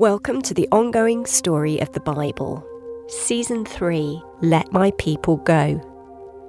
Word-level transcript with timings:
Welcome 0.00 0.42
to 0.42 0.54
the 0.54 0.66
ongoing 0.72 1.24
story 1.24 1.78
of 1.78 1.92
the 1.92 2.00
Bible. 2.00 2.66
Season 3.06 3.64
3 3.64 4.20
Let 4.42 4.72
My 4.72 4.90
People 4.98 5.36
Go. 5.36 5.80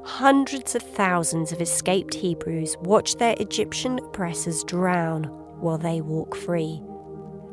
Hundreds 0.04 0.74
of 0.74 0.82
thousands 0.82 1.52
of 1.52 1.62
escaped 1.62 2.16
Hebrews 2.16 2.76
watch 2.81 3.18
their 3.18 3.36
Egyptian 3.39 4.00
oppressors 4.00 4.63
drown 4.63 5.26
while 5.60 5.78
they 5.78 6.02
walk 6.02 6.36
free. 6.36 6.81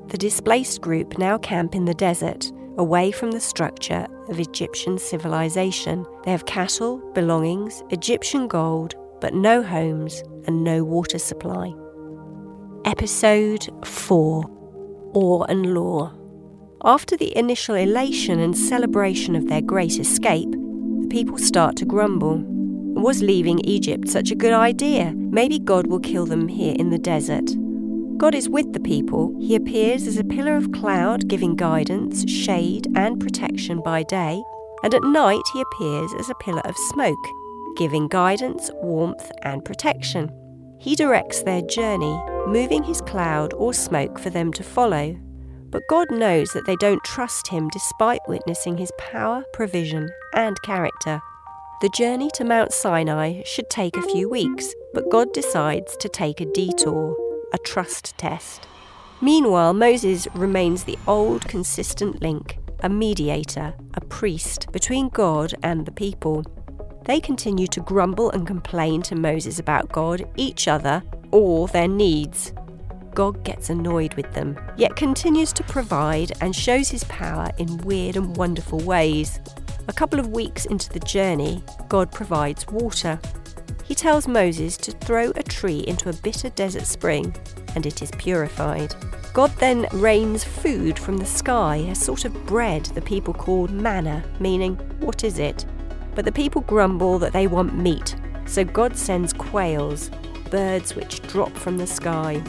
The 0.07 0.17
displaced 0.17 0.81
group 0.81 1.19
now 1.19 1.37
camp 1.37 1.75
in 1.75 1.85
the 1.85 1.93
desert, 1.93 2.51
away 2.79 3.13
from 3.13 3.31
the 3.31 3.39
structure 3.39 4.07
of 4.31 4.41
Egyptian 4.41 4.97
civilization. 4.97 6.07
They 6.25 6.31
have 6.31 6.47
cattle, 6.47 7.03
belongings, 7.13 7.83
Egyptian 7.91 8.49
gold, 8.49 8.95
but 9.21 9.35
no 9.35 9.63
homes 9.63 10.23
and 10.47 10.65
no 10.65 10.85
water 10.85 11.19
supply. 11.19 11.75
Episode 12.87 13.69
4 13.85 14.62
awe 15.15 15.45
and 15.45 15.75
law. 15.75 16.13
After 16.85 17.17
the 17.17 17.37
initial 17.37 17.77
elation 17.77 18.41
and 18.41 18.57
celebration 18.57 19.37
of 19.37 19.47
their 19.47 19.63
great 19.63 19.99
escape, 19.99 20.51
the 20.51 21.09
people 21.11 21.39
start 21.39 21.77
to 21.77 21.85
grumble. 21.85 22.43
Was 22.95 23.23
leaving 23.23 23.61
Egypt 23.61 24.09
such 24.09 24.31
a 24.31 24.37
good 24.37 24.53
idea? 24.53 25.13
Maybe 25.15 25.59
God 25.59 25.87
will 25.87 26.01
kill 26.01 26.27
them 26.27 26.49
here 26.49 26.75
in 26.79 26.91
the 26.91 26.99
desert. 26.99 27.51
God 28.19 28.35
is 28.35 28.49
with 28.49 28.73
the 28.73 28.81
people. 28.81 29.35
He 29.41 29.57
appears 29.57 30.07
as 30.07 30.17
a 30.17 30.25
pillar 30.25 30.57
of 30.57 30.73
cloud, 30.73 31.29
giving 31.29 31.57
guidance, 31.57 32.29
shade, 32.31 32.87
and 32.95 33.21
protection 33.21 33.81
by 33.83 34.03
day, 34.05 34.43
and 34.83 34.95
at 34.95 35.03
night 35.05 35.43
he 35.53 35.61
appears 35.61 36.13
as 36.19 36.31
a 36.31 36.35
pillar 36.37 36.63
of 36.65 36.77
smoke, 36.77 37.27
giving 37.77 38.09
guidance, 38.09 38.71
warmth, 38.83 39.31
and 39.43 39.65
protection. 39.65 40.31
He 40.83 40.97
directs 40.97 41.45
their 41.45 41.63
journey, 41.63 42.21
moving 42.49 42.83
his 42.83 43.01
cloud 43.03 43.55
or 43.55 43.73
smoke 43.73 44.19
for 44.19 44.31
them 44.31 44.53
to 44.55 44.65
follow. 44.65 45.17
But 45.71 45.87
God 45.89 46.11
knows 46.11 46.51
that 46.51 46.67
they 46.67 46.75
don't 46.75 47.03
trust 47.05 47.47
him 47.47 47.69
despite 47.69 48.19
witnessing 48.27 48.77
his 48.77 48.91
power, 48.99 49.45
provision, 49.53 50.11
and 50.35 50.61
character. 50.63 51.21
The 51.83 51.89
journey 51.91 52.31
to 52.35 52.45
Mount 52.45 52.73
Sinai 52.73 53.43
should 53.45 53.71
take 53.71 53.97
a 53.97 54.03
few 54.03 54.29
weeks, 54.29 54.75
but 54.93 55.09
God 55.09 55.33
decides 55.33 55.97
to 55.99 56.09
take 56.09 56.41
a 56.41 56.53
detour, 56.53 57.17
a 57.55 57.59
trust 57.59 58.19
test. 58.19 58.67
Meanwhile, 59.21 59.75
Moses 59.75 60.27
remains 60.35 60.83
the 60.83 60.99
old 61.07 61.47
consistent 61.47 62.21
link, 62.21 62.59
a 62.81 62.89
mediator, 62.89 63.75
a 63.95 64.01
priest 64.01 64.67
between 64.73 65.11
God 65.11 65.55
and 65.63 65.87
the 65.87 65.93
people. 65.93 66.45
They 67.05 67.21
continue 67.21 67.67
to 67.69 67.81
grumble 67.81 68.31
and 68.31 68.47
complain 68.47 69.03
to 69.03 69.17
Moses 69.17 69.59
about 69.59 69.91
God, 69.91 70.29
each 70.37 70.69
other, 70.69 71.03
or 71.33 71.67
their 71.69 71.89
needs. 71.89 72.53
God 73.15 73.45
gets 73.45 73.71
annoyed 73.71 74.15
with 74.15 74.33
them, 74.33 74.59
yet 74.77 74.97
continues 74.97 75.53
to 75.55 75.65
provide 75.65 76.33
and 76.41 76.55
shows 76.55 76.89
his 76.89 77.05
power 77.05 77.51
in 77.59 77.77
weird 77.79 78.17
and 78.17 78.37
wonderful 78.37 78.79
ways. 78.81 79.41
A 79.89 79.93
couple 79.93 80.21
of 80.21 80.29
weeks 80.29 80.67
into 80.67 80.89
the 80.91 81.01
journey, 81.01 81.65
God 81.89 82.13
provides 82.13 82.67
water. 82.69 83.19
He 83.85 83.95
tells 83.95 84.29
Moses 84.29 84.77
to 84.79 84.93
throw 84.93 85.31
a 85.31 85.43
tree 85.43 85.81
into 85.81 86.09
a 86.09 86.15
bitter 86.15 86.51
desert 86.51 86.87
spring, 86.87 87.35
and 87.75 87.85
it 87.85 88.01
is 88.01 88.13
purified. 88.13 88.95
God 89.33 89.51
then 89.59 89.87
rains 89.93 90.45
food 90.45 90.99
from 90.99 91.17
the 91.17 91.27
sky, 91.27 91.77
a 91.77 91.95
sort 91.95 92.25
of 92.25 92.47
bread 92.47 92.85
the 92.87 93.03
people 93.03 93.35
call 93.35 93.67
manna, 93.69 94.23
meaning, 94.39 94.77
what 95.01 95.25
is 95.25 95.39
it? 95.39 95.67
But 96.15 96.25
the 96.25 96.33
people 96.33 96.63
grumble 96.63 97.19
that 97.19 97.33
they 97.33 97.47
want 97.47 97.77
meat, 97.77 98.17
so 98.47 98.65
God 98.65 98.97
sends 98.97 99.33
quails, 99.33 100.11
birds 100.51 100.95
which 100.95 101.23
drop 101.23 101.53
from 101.53 101.79
the 101.79 101.87
sky. 101.87 102.43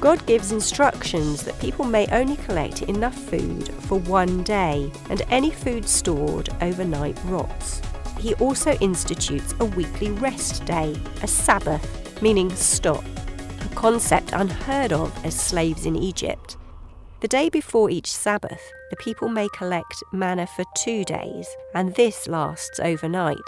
God 0.00 0.24
gives 0.26 0.52
instructions 0.52 1.42
that 1.44 1.58
people 1.58 1.86
may 1.86 2.06
only 2.08 2.36
collect 2.36 2.82
enough 2.82 3.14
food 3.14 3.68
for 3.68 3.98
one 4.00 4.42
day, 4.42 4.92
and 5.08 5.22
any 5.30 5.50
food 5.50 5.88
stored 5.88 6.50
overnight 6.60 7.18
rots. 7.24 7.80
He 8.18 8.34
also 8.34 8.74
institutes 8.74 9.54
a 9.60 9.64
weekly 9.64 10.10
rest 10.10 10.64
day, 10.66 10.94
a 11.22 11.26
Sabbath, 11.26 12.20
meaning 12.20 12.50
stop, 12.54 13.04
a 13.64 13.74
concept 13.74 14.32
unheard 14.32 14.92
of 14.92 15.24
as 15.24 15.38
slaves 15.38 15.86
in 15.86 15.96
Egypt. 15.96 16.56
The 17.20 17.28
day 17.28 17.48
before 17.48 17.88
each 17.88 18.12
Sabbath, 18.12 18.60
the 18.90 18.96
people 18.96 19.28
may 19.28 19.48
collect 19.54 20.02
manna 20.12 20.46
for 20.46 20.64
two 20.76 21.02
days, 21.02 21.48
and 21.74 21.94
this 21.94 22.28
lasts 22.28 22.78
overnight. 22.78 23.38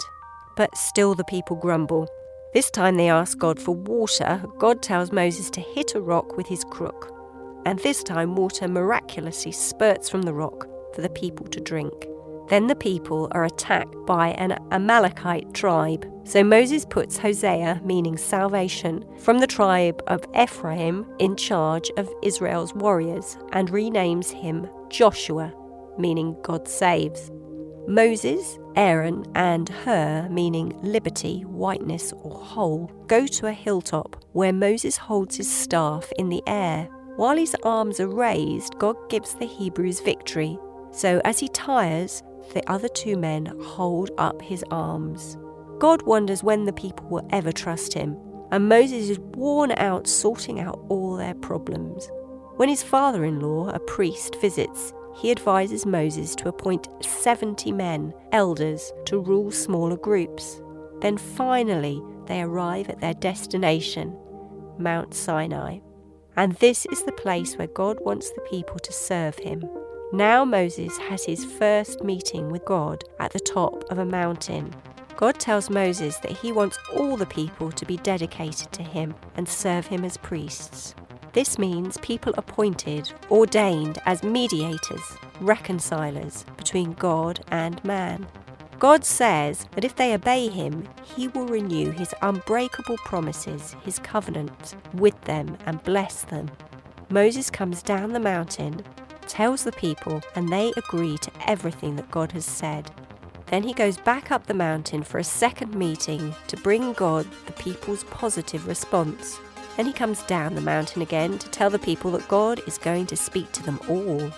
But 0.57 0.75
still 0.75 1.13
the 1.13 1.23
people 1.25 1.55
grumble. 1.55 2.07
This 2.51 2.71
time 2.71 2.97
they 2.97 3.09
ask 3.09 3.37
God 3.37 3.59
for 3.59 3.75
water. 3.75 4.43
God 4.57 4.81
tells 4.81 5.11
Moses 5.11 5.51
to 5.51 5.61
hit 5.61 5.93
a 5.93 6.01
rock 6.01 6.35
with 6.35 6.47
his 6.47 6.63
crook. 6.63 7.13
And 7.65 7.77
this 7.79 8.01
time 8.01 8.35
water 8.35 8.67
miraculously 8.67 9.51
spurts 9.51 10.09
from 10.09 10.23
the 10.23 10.33
rock 10.33 10.67
for 10.95 11.01
the 11.01 11.09
people 11.09 11.45
to 11.49 11.59
drink. 11.59 12.07
Then 12.49 12.65
the 12.65 12.75
people 12.75 13.27
are 13.31 13.45
attacked 13.45 13.95
by 14.07 14.29
an 14.31 14.57
Amalekite 14.71 15.53
tribe. 15.53 16.05
So 16.23 16.43
Moses 16.43 16.83
puts 16.83 17.17
Hosea, 17.17 17.79
meaning 17.83 18.17
salvation, 18.17 19.05
from 19.19 19.37
the 19.37 19.47
tribe 19.47 20.01
of 20.07 20.25
Ephraim 20.39 21.05
in 21.19 21.35
charge 21.35 21.91
of 21.97 22.11
Israel's 22.23 22.73
warriors 22.73 23.37
and 23.53 23.69
renames 23.69 24.31
him 24.31 24.67
Joshua, 24.89 25.53
meaning 25.97 26.35
God 26.41 26.67
saves. 26.67 27.31
Moses, 27.87 28.59
Aaron, 28.75 29.25
and 29.35 29.69
Hur, 29.69 30.27
meaning 30.29 30.77
liberty, 30.83 31.41
whiteness, 31.41 32.13
or 32.21 32.35
whole, 32.35 32.85
go 33.07 33.25
to 33.25 33.47
a 33.47 33.51
hilltop 33.53 34.23
where 34.33 34.53
Moses 34.53 34.97
holds 34.97 35.37
his 35.37 35.51
staff 35.51 36.11
in 36.17 36.29
the 36.29 36.43
air. 36.45 36.87
While 37.15 37.37
his 37.37 37.55
arms 37.63 37.99
are 37.99 38.07
raised, 38.07 38.77
God 38.77 38.95
gives 39.09 39.33
the 39.33 39.47
Hebrews 39.47 40.01
victory. 40.01 40.57
So 40.91 41.21
as 41.25 41.39
he 41.39 41.47
tires, 41.47 42.23
the 42.53 42.69
other 42.69 42.87
two 42.87 43.17
men 43.17 43.45
hold 43.61 44.11
up 44.17 44.41
his 44.41 44.63
arms. 44.71 45.37
God 45.79 46.01
wonders 46.03 46.43
when 46.43 46.65
the 46.65 46.73
people 46.73 47.07
will 47.07 47.27
ever 47.31 47.51
trust 47.51 47.93
him, 47.93 48.17
and 48.51 48.67
Moses 48.67 49.09
is 49.09 49.19
worn 49.19 49.71
out 49.77 50.07
sorting 50.07 50.59
out 50.59 50.79
all 50.89 51.15
their 51.15 51.35
problems. 51.35 52.09
When 52.57 52.67
his 52.67 52.83
father 52.83 53.23
in 53.23 53.39
law, 53.39 53.69
a 53.69 53.79
priest, 53.79 54.35
visits, 54.41 54.93
he 55.15 55.31
advises 55.31 55.85
Moses 55.85 56.35
to 56.35 56.49
appoint 56.49 56.87
70 57.01 57.71
men, 57.71 58.13
elders, 58.31 58.91
to 59.05 59.19
rule 59.19 59.51
smaller 59.51 59.97
groups. 59.97 60.61
Then 61.01 61.17
finally, 61.17 62.01
they 62.25 62.41
arrive 62.41 62.89
at 62.89 62.99
their 62.99 63.13
destination, 63.13 64.17
Mount 64.77 65.13
Sinai. 65.13 65.79
And 66.35 66.53
this 66.53 66.85
is 66.87 67.03
the 67.03 67.11
place 67.11 67.57
where 67.57 67.67
God 67.67 67.99
wants 68.01 68.31
the 68.31 68.41
people 68.41 68.79
to 68.79 68.93
serve 68.93 69.37
him. 69.37 69.63
Now 70.11 70.43
Moses 70.43 70.97
has 70.97 71.23
his 71.23 71.45
first 71.45 72.03
meeting 72.03 72.49
with 72.49 72.65
God 72.65 73.03
at 73.19 73.31
the 73.31 73.39
top 73.39 73.83
of 73.91 73.99
a 73.99 74.05
mountain. 74.05 74.73
God 75.15 75.39
tells 75.39 75.69
Moses 75.69 76.17
that 76.17 76.31
he 76.31 76.51
wants 76.51 76.79
all 76.95 77.15
the 77.15 77.27
people 77.27 77.71
to 77.71 77.85
be 77.85 77.97
dedicated 77.97 78.71
to 78.71 78.81
him 78.81 79.13
and 79.35 79.47
serve 79.47 79.85
him 79.85 80.03
as 80.03 80.17
priests. 80.17 80.95
This 81.33 81.59
means 81.59 81.97
people 81.97 82.33
appointed, 82.37 83.11
ordained 83.29 83.99
as 84.07 84.23
mediators, 84.23 85.15
reconcilers 85.41 86.43
between 86.57 86.93
God 86.93 87.41
and 87.51 87.83
man. 87.85 88.25
God 88.79 89.05
says 89.05 89.67
that 89.73 89.85
if 89.85 89.95
they 89.95 90.15
obey 90.15 90.47
him, 90.47 90.89
he 91.03 91.27
will 91.27 91.45
renew 91.45 91.91
his 91.91 92.15
unbreakable 92.23 92.97
promises, 92.97 93.75
his 93.83 93.99
covenant 93.99 94.75
with 94.95 95.21
them, 95.25 95.55
and 95.67 95.83
bless 95.83 96.23
them. 96.23 96.49
Moses 97.09 97.51
comes 97.51 97.83
down 97.83 98.13
the 98.13 98.19
mountain 98.19 98.83
tells 99.29 99.63
the 99.63 99.71
people, 99.71 100.21
and 100.35 100.49
they 100.49 100.73
agree 100.75 101.17
to 101.19 101.31
everything 101.47 101.95
that 101.95 102.11
God 102.11 102.33
has 102.33 102.45
said. 102.45 102.91
Then 103.45 103.63
he 103.63 103.73
goes 103.73 103.97
back 103.97 104.31
up 104.31 104.45
the 104.45 104.53
mountain 104.53 105.03
for 105.03 105.19
a 105.19 105.23
second 105.23 105.73
meeting 105.73 106.35
to 106.47 106.57
bring 106.57 106.93
God 106.93 107.25
the 107.45 107.53
people's 107.53 108.03
positive 108.05 108.67
response. 108.67 109.39
Then 109.77 109.85
he 109.85 109.93
comes 109.93 110.23
down 110.23 110.55
the 110.55 110.61
mountain 110.61 111.01
again 111.01 111.39
to 111.39 111.49
tell 111.49 111.69
the 111.69 111.79
people 111.79 112.11
that 112.11 112.27
God 112.27 112.61
is 112.67 112.77
going 112.77 113.05
to 113.07 113.15
speak 113.15 113.51
to 113.53 113.63
them 113.63 113.79
all. 113.87 114.31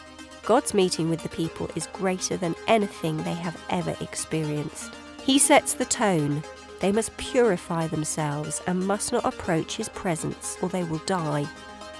God's 0.43 0.73
meeting 0.73 1.09
with 1.09 1.23
the 1.23 1.29
people 1.29 1.69
is 1.75 1.87
greater 1.87 2.37
than 2.37 2.55
anything 2.67 3.17
they 3.17 3.33
have 3.33 3.59
ever 3.69 3.95
experienced. 4.01 4.93
He 5.23 5.39
sets 5.39 5.73
the 5.73 5.85
tone. 5.85 6.43
They 6.79 6.91
must 6.91 7.15
purify 7.17 7.87
themselves 7.87 8.61
and 8.65 8.87
must 8.87 9.11
not 9.11 9.25
approach 9.25 9.77
his 9.77 9.89
presence 9.89 10.57
or 10.61 10.69
they 10.69 10.83
will 10.83 11.01
die. 11.05 11.47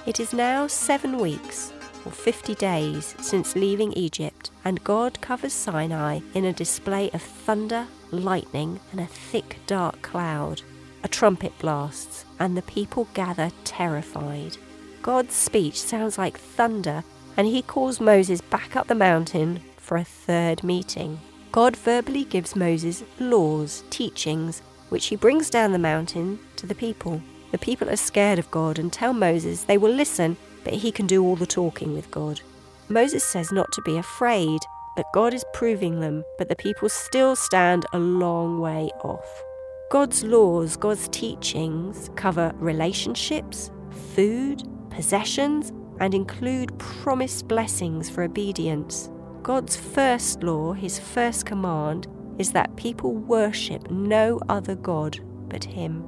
It 0.06 0.20
is 0.20 0.34
now 0.34 0.68
seven 0.68 1.18
weeks 1.18 1.72
or 2.06 2.12
50 2.12 2.56
days 2.56 3.16
since 3.20 3.56
leaving 3.56 3.94
Egypt, 3.94 4.52
and 4.66 4.84
God 4.84 5.20
covers 5.22 5.54
Sinai 5.54 6.20
in 6.34 6.46
a 6.46 6.54
display 6.54 7.10
of 7.12 7.22
thunder, 7.22 7.88
lightning, 8.12 8.80
and 8.92 9.02
a 9.02 9.06
thick 9.06 9.58
dark 9.68 10.02
cloud. 10.02 10.62
A 11.04 11.08
trumpet 11.08 11.58
blasts, 11.60 12.26
and 12.40 12.56
the 12.56 12.62
people 12.62 13.08
gather 13.14 13.50
terrified. 13.64 14.58
God's 15.02 15.34
speech 15.34 15.82
sounds 15.82 16.18
like 16.18 16.38
thunder, 16.38 17.04
and 17.38 17.48
he 17.48 17.62
calls 17.62 18.00
Moses 18.00 18.42
back 18.42 18.76
up 18.76 18.88
the 18.88 18.96
mountain 18.96 19.62
for 19.78 19.98
a 19.98 20.04
third 20.04 20.64
meeting. 20.64 21.20
God 21.52 21.76
verbally 21.76 22.24
gives 22.24 22.56
Moses 22.56 23.04
laws, 23.20 23.84
teachings, 23.90 24.62
which 24.90 25.08
he 25.08 25.16
brings 25.16 25.50
down 25.50 25.72
the 25.72 25.80
mountain 25.80 26.40
to 26.58 26.66
the 26.66 26.76
people. 26.76 27.22
The 27.52 27.58
people 27.58 27.90
are 27.90 27.98
scared 27.98 28.40
of 28.40 28.52
God 28.52 28.80
and 28.80 28.92
tell 28.92 29.14
Moses 29.14 29.64
they 29.64 29.78
will 29.78 29.92
listen 29.92 30.38
but 30.64 30.74
he 30.74 30.92
can 30.92 31.08
do 31.08 31.24
all 31.24 31.36
the 31.36 31.46
talking 31.46 31.94
with 31.94 32.10
God. 32.12 32.42
Moses 32.90 33.24
says 33.24 33.52
not 33.52 33.72
to 33.74 33.82
be 33.82 33.98
afraid, 33.98 34.60
that 34.98 35.06
God 35.14 35.34
is 35.34 35.46
proving 35.54 36.00
them, 36.02 36.24
but 36.38 36.50
the 36.50 36.56
people 36.56 36.90
still 36.90 37.36
stand 37.36 37.86
a 37.94 38.00
long 38.00 38.60
way 38.60 38.90
off. 39.04 39.44
God's 39.90 40.24
laws, 40.24 40.76
God's 40.76 41.08
teachings 41.10 42.10
cover 42.16 42.52
relationships, 42.56 43.72
food, 44.14 44.64
possessions, 44.90 45.72
and 46.00 46.14
include 46.14 46.78
promised 46.80 47.48
blessings 47.48 48.10
for 48.10 48.24
obedience. 48.24 49.10
God's 49.44 49.76
first 49.76 50.44
law, 50.44 50.74
his 50.74 51.00
first 51.00 51.46
command, 51.46 52.08
is 52.38 52.52
that 52.52 52.76
people 52.76 53.14
worship 53.14 53.90
no 53.92 54.40
other 54.50 54.76
God 54.76 55.20
but 55.48 55.64
him. 55.64 56.06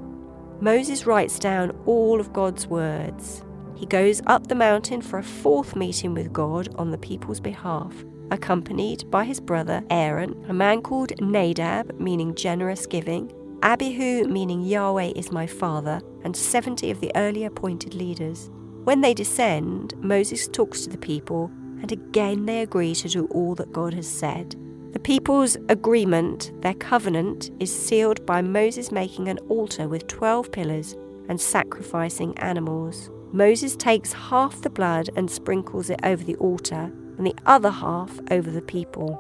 Moses 0.62 1.06
writes 1.06 1.38
down 1.40 1.72
all 1.86 2.20
of 2.20 2.32
God's 2.34 2.68
words. 2.68 3.44
He 3.84 3.88
goes 3.88 4.22
up 4.28 4.48
the 4.48 4.56
mountain 4.56 5.02
for 5.02 5.20
a 5.20 5.24
fourth 5.24 5.76
meeting 5.76 6.14
with 6.14 6.32
God 6.32 6.74
on 6.76 6.90
the 6.90 6.98
people's 6.98 7.42
behalf, 7.42 7.94
accompanied 8.32 9.12
by 9.12 9.26
his 9.26 9.42
brother 9.42 9.84
Aaron, 9.90 10.42
a 10.48 10.54
man 10.54 10.82
called 10.82 11.12
Nadab, 11.20 12.00
meaning 12.00 12.34
generous 12.34 12.86
giving, 12.86 13.30
Abihu, 13.62 14.24
meaning 14.30 14.62
Yahweh 14.62 15.12
is 15.18 15.34
my 15.34 15.46
father, 15.46 16.00
and 16.24 16.34
70 16.34 16.92
of 16.92 17.02
the 17.02 17.12
early 17.18 17.44
appointed 17.44 17.94
leaders. 17.94 18.50
When 18.86 19.02
they 19.02 19.14
descend, 19.14 19.96
Moses 19.98 20.48
talks 20.48 20.84
to 20.84 20.90
the 20.90 20.98
people, 20.98 21.52
and 21.82 21.92
again 21.92 22.46
they 22.46 22.62
agree 22.62 22.96
to 22.96 23.10
do 23.10 23.26
all 23.32 23.54
that 23.56 23.74
God 23.74 23.94
has 23.96 24.08
said. 24.08 24.56
The 24.94 25.00
people's 25.00 25.58
agreement, 25.68 26.54
their 26.62 26.76
covenant, 26.76 27.52
is 27.60 27.76
sealed 27.76 28.26
by 28.26 28.42
Moses 28.42 28.94
making 28.94 29.28
an 29.28 29.40
altar 29.50 29.90
with 29.90 30.08
12 30.08 30.54
pillars 30.54 30.96
and 31.28 31.42
sacrificing 31.42 32.38
animals. 32.38 33.10
Moses 33.34 33.76
takes 33.76 34.14
half 34.14 34.62
the 34.62 34.70
blood 34.70 35.10
and 35.16 35.30
sprinkles 35.30 35.90
it 35.90 36.00
over 36.04 36.24
the 36.24 36.36
altar, 36.36 36.92
and 37.18 37.26
the 37.26 37.36
other 37.48 37.72
half 37.72 38.20
over 38.30 38.52
the 38.52 38.62
people. 38.62 39.20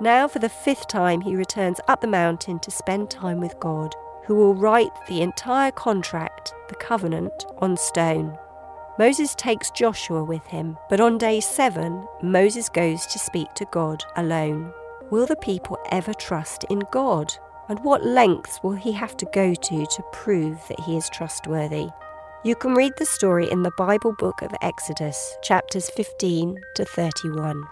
Now, 0.00 0.28
for 0.28 0.38
the 0.38 0.48
fifth 0.48 0.86
time, 0.86 1.20
he 1.20 1.34
returns 1.34 1.80
up 1.88 2.00
the 2.00 2.06
mountain 2.06 2.60
to 2.60 2.70
spend 2.70 3.10
time 3.10 3.40
with 3.40 3.58
God, 3.58 3.96
who 4.26 4.36
will 4.36 4.54
write 4.54 4.92
the 5.08 5.22
entire 5.22 5.72
contract, 5.72 6.54
the 6.68 6.76
covenant, 6.76 7.46
on 7.58 7.76
stone. 7.76 8.38
Moses 8.96 9.34
takes 9.34 9.72
Joshua 9.72 10.22
with 10.22 10.46
him, 10.46 10.78
but 10.88 11.00
on 11.00 11.18
day 11.18 11.40
seven, 11.40 12.06
Moses 12.22 12.68
goes 12.68 13.06
to 13.06 13.18
speak 13.18 13.52
to 13.54 13.66
God 13.72 14.04
alone. 14.14 14.72
Will 15.10 15.26
the 15.26 15.36
people 15.36 15.78
ever 15.90 16.14
trust 16.14 16.64
in 16.70 16.82
God? 16.92 17.34
And 17.68 17.82
what 17.82 18.06
lengths 18.06 18.60
will 18.62 18.72
he 18.72 18.92
have 18.92 19.16
to 19.16 19.26
go 19.34 19.52
to 19.52 19.86
to 19.86 20.02
prove 20.12 20.60
that 20.68 20.80
he 20.80 20.96
is 20.96 21.10
trustworthy? 21.10 21.88
You 22.44 22.54
can 22.54 22.74
read 22.74 22.92
the 22.96 23.04
story 23.04 23.50
in 23.50 23.64
the 23.64 23.72
Bible 23.76 24.14
book 24.16 24.42
of 24.42 24.54
Exodus, 24.62 25.36
chapters 25.42 25.90
15 25.90 26.56
to 26.76 26.84
31. 26.84 27.64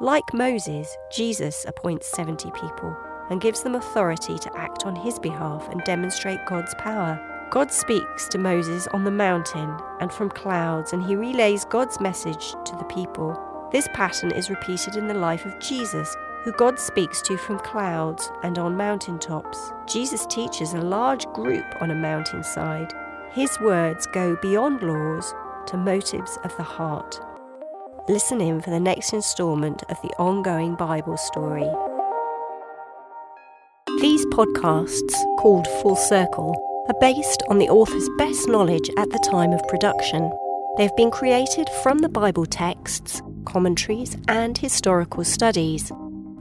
Like 0.00 0.32
Moses, 0.32 0.96
Jesus 1.12 1.66
appoints 1.68 2.10
70 2.16 2.50
people 2.52 2.96
and 3.28 3.42
gives 3.42 3.62
them 3.62 3.74
authority 3.74 4.38
to 4.38 4.56
act 4.56 4.86
on 4.86 4.96
his 4.96 5.18
behalf 5.18 5.68
and 5.68 5.84
demonstrate 5.84 6.46
God's 6.46 6.74
power. 6.76 7.20
God 7.50 7.70
speaks 7.70 8.26
to 8.28 8.38
Moses 8.38 8.86
on 8.86 9.04
the 9.04 9.10
mountain 9.10 9.76
and 10.00 10.10
from 10.10 10.30
clouds, 10.30 10.94
and 10.94 11.04
he 11.04 11.14
relays 11.14 11.66
God's 11.66 12.00
message 12.00 12.52
to 12.64 12.74
the 12.78 12.84
people. 12.84 13.68
This 13.70 13.86
pattern 13.92 14.30
is 14.30 14.48
repeated 14.48 14.96
in 14.96 15.08
the 15.08 15.14
life 15.14 15.44
of 15.44 15.58
Jesus, 15.60 16.16
who 16.42 16.52
God 16.52 16.78
speaks 16.78 17.20
to 17.20 17.36
from 17.36 17.58
clouds 17.58 18.30
and 18.42 18.58
on 18.58 18.78
mountaintops. 18.78 19.72
Jesus 19.86 20.24
teaches 20.24 20.72
a 20.72 20.80
large 20.80 21.26
group 21.34 21.66
on 21.82 21.90
a 21.90 21.94
mountainside. 21.94 22.94
His 23.32 23.60
words 23.60 24.06
go 24.06 24.36
beyond 24.36 24.82
laws 24.82 25.34
to 25.66 25.76
motives 25.76 26.38
of 26.44 26.56
the 26.56 26.62
heart. 26.62 27.20
Listen 28.08 28.40
in 28.40 28.60
for 28.60 28.70
the 28.70 28.80
next 28.80 29.12
instalment 29.12 29.82
of 29.88 30.00
the 30.02 30.14
ongoing 30.18 30.74
Bible 30.74 31.16
story. 31.16 31.68
These 34.00 34.24
podcasts, 34.26 35.14
called 35.38 35.66
Full 35.82 35.96
Circle, 35.96 36.54
are 36.88 37.00
based 37.00 37.42
on 37.48 37.58
the 37.58 37.68
author's 37.68 38.08
best 38.16 38.48
knowledge 38.48 38.88
at 38.96 39.10
the 39.10 39.26
time 39.30 39.52
of 39.52 39.66
production. 39.68 40.30
They've 40.76 40.94
been 40.96 41.10
created 41.10 41.68
from 41.82 41.98
the 41.98 42.08
Bible 42.08 42.46
texts, 42.46 43.22
commentaries, 43.44 44.16
and 44.28 44.56
historical 44.56 45.24
studies. 45.24 45.90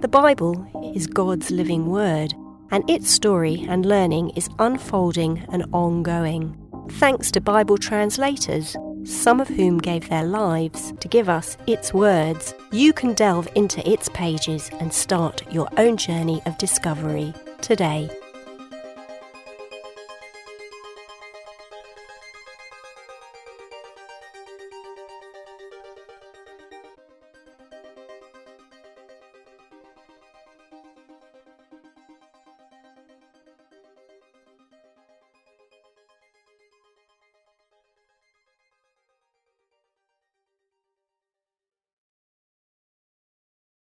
The 0.01 0.07
Bible 0.07 0.67
is 0.93 1.07
God's 1.07 1.49
living 1.49 1.87
word, 1.87 2.33
and 2.69 2.87
its 2.89 3.09
story 3.09 3.65
and 3.67 3.85
learning 3.85 4.31
is 4.31 4.49
unfolding 4.59 5.45
and 5.51 5.65
ongoing. 5.71 6.57
Thanks 6.89 7.31
to 7.31 7.41
Bible 7.41 7.77
translators 7.77 8.75
some 9.05 9.39
of 9.39 9.47
whom 9.47 9.77
gave 9.77 10.09
their 10.09 10.25
lives 10.25 10.91
to 10.99 11.07
give 11.07 11.29
us 11.29 11.57
its 11.67 11.93
words, 11.93 12.55
you 12.71 12.91
can 12.91 13.13
delve 13.13 13.47
into 13.53 13.87
its 13.87 14.09
pages 14.09 14.71
and 14.79 14.91
start 14.91 15.43
your 15.53 15.69
own 15.77 15.95
journey 15.95 16.41
of 16.47 16.57
discovery 16.57 17.31
today. 17.61 18.09